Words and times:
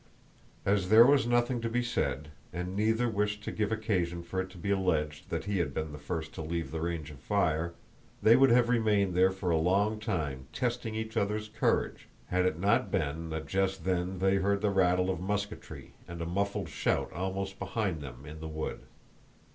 As 0.65 0.89
there 0.89 1.05
was 1.05 1.27
nothing 1.27 1.61
to 1.61 1.69
be 1.69 1.83
said, 1.83 2.29
and 2.51 2.75
neither 2.75 3.07
wished 3.07 3.43
to 3.43 3.51
give 3.51 3.71
occasion 3.71 4.23
for 4.23 4.41
it 4.41 4.49
to 4.49 4.57
be 4.57 4.71
alleged 4.71 5.29
that 5.29 5.45
he 5.45 5.59
had 5.59 5.75
been 5.75 5.91
the 5.91 5.99
first 5.99 6.33
to 6.33 6.41
leave 6.41 6.71
the 6.71 6.81
range 6.81 7.11
of 7.11 7.19
fire, 7.19 7.75
they 8.19 8.35
would 8.35 8.49
have 8.49 8.67
remained 8.67 9.13
there 9.13 9.29
for 9.29 9.51
a 9.51 9.59
long 9.59 9.99
time 9.99 10.47
testing 10.53 10.95
each 10.95 11.15
other's 11.17 11.49
courage 11.49 12.07
had 12.29 12.47
it 12.47 12.57
not 12.57 12.89
been 12.89 13.29
that 13.29 13.45
just 13.45 13.83
then 13.83 14.17
they 14.17 14.37
heard 14.37 14.61
the 14.61 14.71
rattle 14.71 15.11
of 15.11 15.19
musketry 15.19 15.93
and 16.07 16.19
a 16.19 16.25
muffled 16.25 16.69
shout 16.69 17.13
almost 17.13 17.59
behind 17.59 18.01
them 18.01 18.25
in 18.25 18.39
the 18.39 18.47
wood. 18.49 18.79